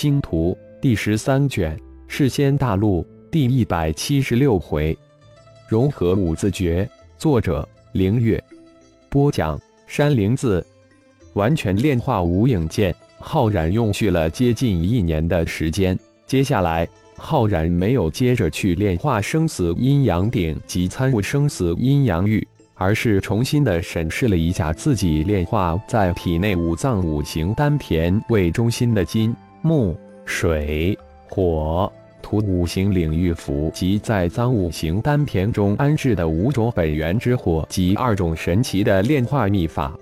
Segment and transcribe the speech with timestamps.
[0.00, 3.02] 星图》第十三卷《世仙大陆》
[3.32, 4.96] 第一百七十六回，
[5.68, 6.88] 融合五字诀。
[7.16, 8.40] 作者：凌月。
[9.08, 10.64] 播讲：山灵子。
[11.32, 15.98] 完全炼化无影剑，浩然用去了接近一年的时间。
[16.28, 16.86] 接下来，
[17.16, 22.46] 浩然没有接着去炼化生死阴阳鼎及参悟生死阴阳玉。
[22.80, 30.96] 而是重新的审视了一下自己炼化在体内五脏五行丹田为中心的金木水
[31.28, 31.90] 火
[32.22, 39.96] 土五行领域符，及在脏五行丹田中安置的五种本源之火及二种神奇的炼化秘法。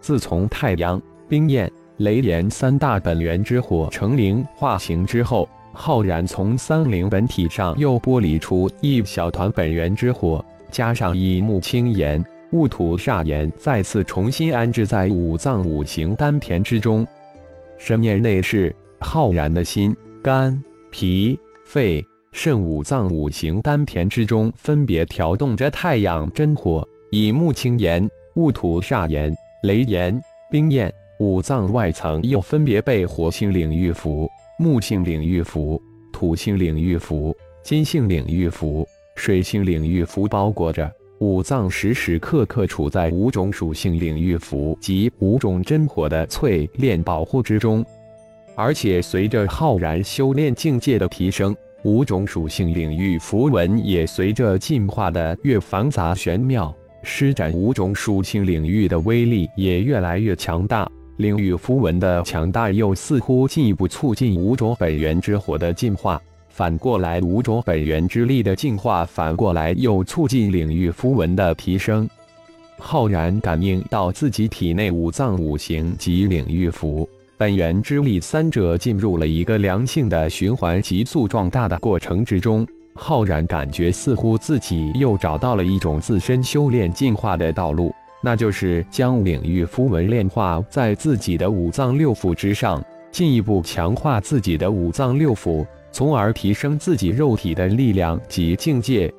[0.00, 10.44] 自从太阳、冰焰、雷炎三大本源之火成灵化形之后，浩然从三灵本体上又剥离出一小团本源之火。
[10.70, 17.06] 加上以木青炎、戊土煞炎再次重新安置在五脏五行丹田之中，
[17.78, 30.18] 神念内视，浩然的心、肝、脾、肺、肾五脏五行丹田之中分别调动着太阳真火，以木青炎、戊土煞炎、雷炎、
[30.50, 34.28] 冰焰五脏外层又分别被火性领域符、
[34.58, 35.80] 木性领域符、
[36.12, 38.84] 土性领域符、金性领域符。
[39.16, 40.90] 水性领域符包裹着
[41.20, 47.86] 五脏，时时刻刻处在五种属性领域符及五种真火的淬炼保护之中。
[48.54, 60.88] 而且随着浩然修炼境界的提升，五种属性领域符文也随着进化的越繁杂玄妙，施展五种属性领域的威力也越来越强大。
[61.18, 66.20] 领域符文的强大，又似乎进一步促进五种本源之火的进化。
[66.48, 72.08] 反过来，五种本源之力的进化，反过来又促进领域符文的提升。
[72.78, 82.66] 浩然感应到自己体内五脏五行及领域符本源之力三者进入了一个良性的循环、急速壮大的过程之中。
[82.94, 87.92] 浩然感觉似乎自己又找到了一种自身修炼进化的道路，
[88.22, 92.80] 那就是将领域符文炼化在自己的五脏六腑之上，
[93.10, 95.66] 进一步强化自己的五脏六腑。
[95.90, 99.12] 从而提升自己肉体的力量及境界。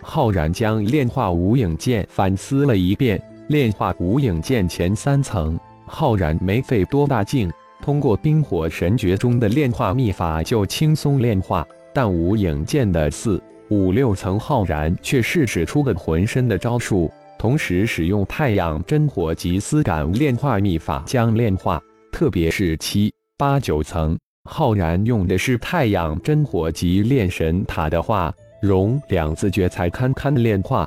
[0.00, 11.66] 浩然将炼化无影剑反思了一遍，炼化无影剑前三层，浩然没费多大劲，通过冰火神诀中的炼化秘法就轻松炼化。
[11.94, 21.80] 但无影剑的四五六层，浩然却是使出了浑身的招数，同时使用太阳真火及丝感炼化秘法将炼化。
[22.12, 24.18] 特别是七八九层。
[24.48, 28.32] 浩然用的是太阳真火及炼神塔的化
[28.62, 30.86] 融两字诀才堪堪炼化。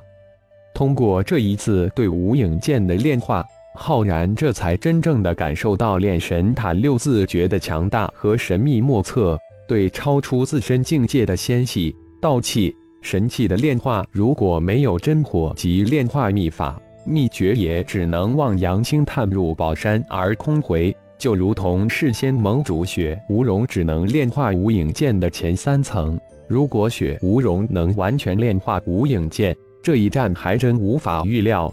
[0.74, 3.44] 通过这一次对无影剑的炼化，
[3.76, 9.40] 浩然这才真正的感受到炼神塔六字诀的强大和神秘莫测。
[9.68, 20.96] 对超出自身境界的仙气、道气、神气的炼化，如果没有真火及炼化秘法秘诀，也只能望洋星探入宝山而空回。
[21.20, 31.72] 就如同事先盟主雪无容只能炼化无影剑的前三层，如果雪无容能完全炼化无影剑，这一战还真无法预料。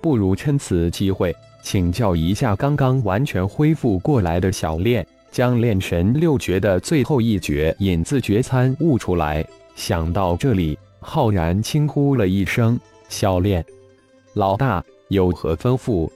[0.00, 9.44] 不如趁此机会请教一下刚刚完全恢复过来的小炼，将炼神六绝的最后一绝引字诀参悟出来。
[9.74, 13.64] 想到这里，浩然轻呼了一声：“小炼，
[14.34, 16.08] 老大有何吩咐？”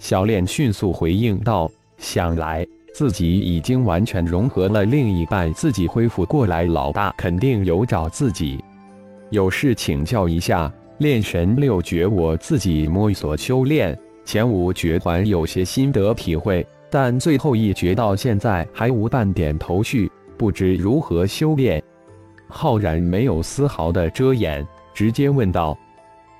[0.00, 1.70] 小炼迅速回应道。
[1.98, 2.64] 想来
[2.94, 8.62] 自己已经完全融合了另一半，自己恢复过来，老大肯定有找自己，
[9.30, 10.72] 有事请教一下。
[10.98, 21.80] 炼神六绝，我自己摸索修炼，前五绝还有些心得体会，但最后一绝到现在还无半点头绪，不知如何修炼。
[22.48, 25.78] 浩然没有丝毫的遮掩，直接问道：“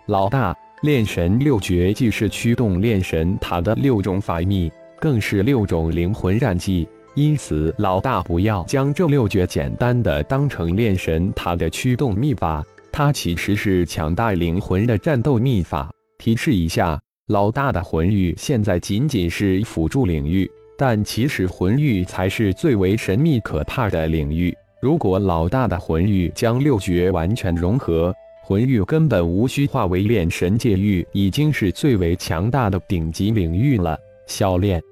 [0.06, 4.70] 老大，炼神六绝既是驱动炼神塔的六种法秘。”
[5.00, 15.90] 更是六种灵魂染剂，因此老大不要将这六绝简单的当成炼神塔的驱动秘法，它其实是强大灵魂的战斗秘法。
[16.18, 24.52] 提示一下，老大的魂域现在仅仅是辅助领域，但其实魂域才是最为神秘可怕的领域。
[24.80, 28.14] 如果老大的魂域将六绝完全融合，
[28.44, 33.98] 魂域根本无需化为炼神界域，已经是最为强大的顶级领域了。
[34.26, 34.82] 小炼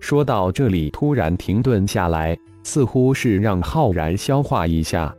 [0.00, 5.14] 说到这里，突然停顿下来，似乎是让浩然消化一下。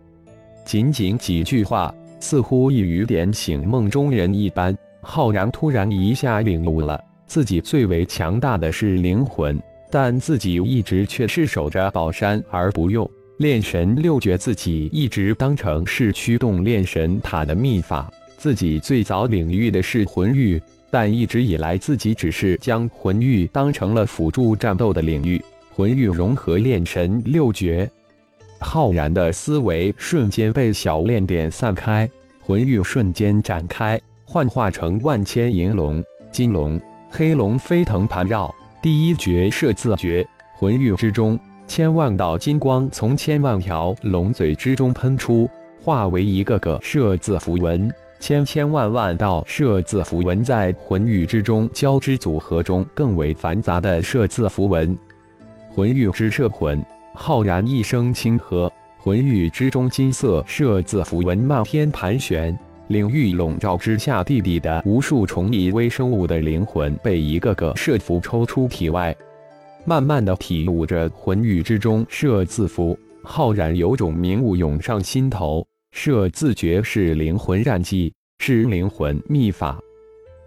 [0.65, 4.77] 仅仅几句话，似乎一语点醒梦中人一般。
[5.01, 9.57] 浩然突然一下领悟了，自己最为强大的是灵魂，
[9.89, 13.09] 但自己一直却是守着宝山而不用。
[13.37, 20.61] 炼神六诀自己一直当成是驱动炼神塔的秘法，自己最早领域的是魂域，
[20.91, 25.41] 但一直以来自己只是将魂域当成了辅助战斗的领域。
[25.71, 27.89] 魂域融合炼神六诀，
[28.59, 32.09] 浩然的思维瞬间被小链点散开，
[32.41, 36.79] 魂域瞬间展开，幻化成万千银龙、金龙、
[37.09, 38.53] 黑龙飞腾盘绕。
[38.81, 41.39] 第一绝摄字诀，魂域之中。
[41.67, 45.47] 千万道金光从千万条龙嘴之中喷出，
[45.83, 47.91] 化为一个个设字符文。
[48.19, 54.97] 千千万万道设字符文在魂域之中交织组合中，更为繁杂的设字符文。
[55.69, 56.83] 魂域之摄魂，
[57.13, 62.57] 浩然一声轻喝，魂域之中金色设字符文漫天盘旋，
[62.87, 69.15] 领域笼罩之下，地底的无数虫蚁微生物的灵魂被一个个设符抽出体外。
[69.85, 75.65] 慢慢的体悟着魂域之中设字符，浩然有种明悟涌上心头。
[75.91, 79.79] 设字诀是灵魂战技，是灵魂秘法。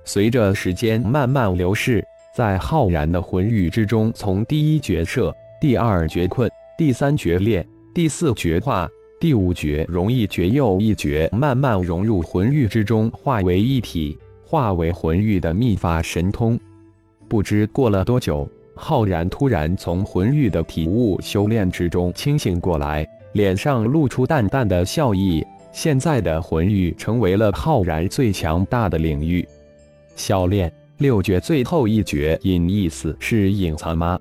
[0.05, 2.05] 随着时间慢慢流逝，
[2.37, 7.64] 在浩然的魂域之中，从第一绝设、第二绝困、第三绝炼、
[7.94, 16.59] 第四绝化、第五绝容易绝又一绝，慢慢融入魂域之中，化为一体，化为魂域的秘法神通。
[17.29, 18.49] 不知过了多久。
[18.75, 25.47] 浩然突然从魂域的体悟修炼之中清醒过来，脸上露出淡淡的笑意。
[25.70, 29.47] 现在的魂域成为了浩然最强大的领域。
[30.17, 34.19] 小炼六绝最后一绝隐意思是隐藏吗？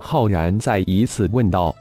[0.00, 1.74] 浩然再一次问道。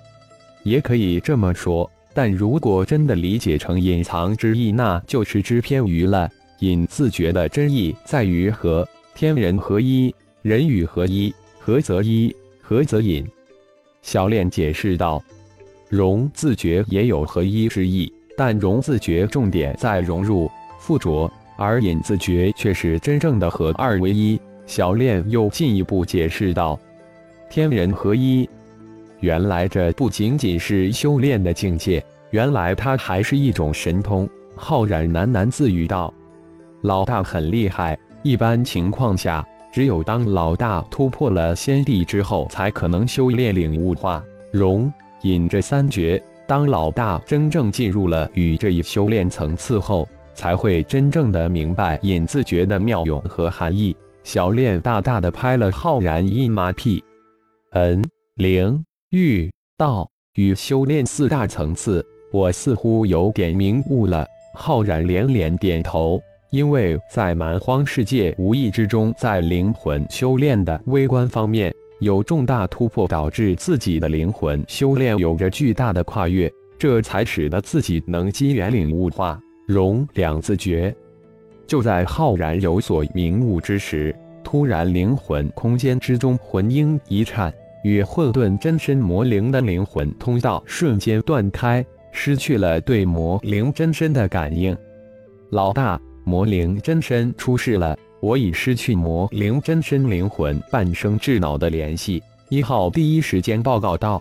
[0.64, 6.30] 也可以这么说，但如果真的理解成隐藏之意，那就是知偏于了。
[6.60, 8.86] 隐自觉的真意在于和
[9.16, 11.34] 天人合一，人与合一。
[11.62, 13.26] 合则一，合则隐。
[14.02, 15.24] 小练解释道
[15.88, 20.50] ：“融字诀也有合一之意，但融字诀重点在融入、
[20.80, 26.80] 附着，而隐字诀却是真正的合二为一。”小练又进一步解释道
[27.50, 28.50] ：“天人合一，
[29.20, 36.14] 原来这不仅仅是修炼的境界，原来它还是一种神通。”浩然喃喃自语道
[36.84, 44.92] ：“老大很厉害，一般情况下。”只有当老大突破了先帝之后，才可能修炼领悟化融
[45.22, 46.20] 隐这三绝。
[46.48, 53.96] 当老大真正进入了与这一修炼层次后，才会真正的明白隐字诀的妙用和含义。
[54.24, 57.04] 小练大大的拍了浩然一马屁，
[57.74, 58.04] 嗯，
[58.36, 64.26] 灵欲道与修炼四大层次，我似乎有点明悟了。
[64.56, 66.20] 浩然连连点头。
[66.50, 80.92] 因为在蛮荒世界无意之中，在灵魂修炼的微观方面有重大突破，导致自己的灵魂修炼有着巨大的跨越，这才使得自己能机缘领悟化融两字诀。
[81.68, 84.16] 就在浩然有所明悟之时，
[84.52, 87.54] 突然灵魂空间之中魂婴一颤，
[87.84, 94.76] 与混沌真身魔灵的灵魂通道瞬间断开，失去了对魔灵真身的感应。
[95.52, 96.02] 老大。
[96.24, 102.22] 魔灵真身出事了，我已失去魔灵真身灵魂半生智脑的联系。
[102.50, 104.20] 一号第一时间报告道：“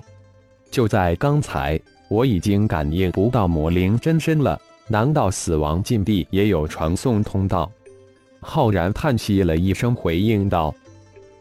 [0.70, 1.80] 就在刚才，
[2.10, 4.60] 我已经感应不到魔灵真身了。
[4.88, 7.70] 难道死亡禁地也有传送通道？”
[8.50, 10.74] 浩然叹息了一声，回应道：“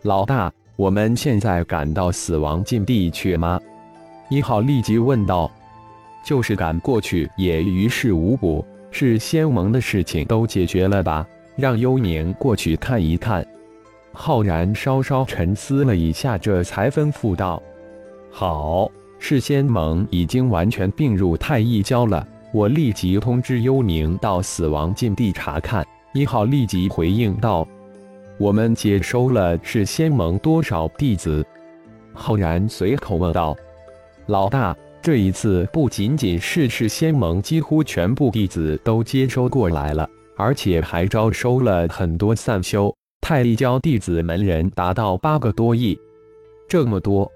[0.03, 3.57] 老大，我们现在赶到死亡禁地去吗？”
[4.29, 5.49] 一号立即问道
[6.21, 11.25] ：“就是赶过去，也于事无补。”是仙盟的事情都解决了吧？
[11.55, 13.45] 让幽冥过去看一看。
[14.11, 17.63] 浩然稍稍沉思了一下，这才吩咐道
[18.29, 27.67] ：“好，是仙盟已经完全并入太一教了，我立即通知幽冥到死亡禁地查看。”一号立即回应道
[28.39, 31.45] ：“我们接收了是仙盟多少弟子？”
[32.13, 33.55] 浩然随口问道
[34.27, 45.97] ：“老大。”这一次不仅仅是是仙盟几乎全部弟子都接收过来了，而且还招收了很多散修太一教弟子门人，达到八个多亿。
[46.67, 47.31] 这么多，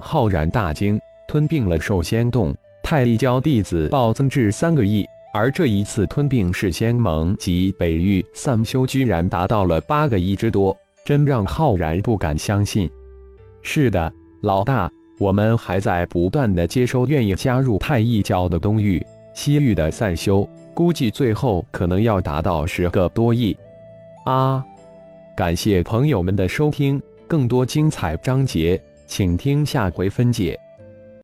[0.00, 0.98] 浩然大惊，
[1.28, 5.06] 吞并了寿仙洞，太一教弟子暴增至三个亿，
[5.36, 10.74] 而这一次吞并是仙盟及北域散修居然达到了八个亿之多，
[11.04, 12.90] 真让浩然不敢相信。
[13.60, 14.90] 是的，老大。
[15.18, 23.54] 我们还在不断的接收愿意加入太一教的东域、西域的散修，估计最后可能要达到十个多亿。
[24.24, 24.64] 啊！
[25.36, 30.58] 感谢朋友们的收听，更多精彩章节，请听下回分解。